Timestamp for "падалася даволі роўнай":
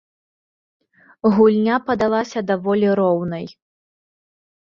1.89-3.45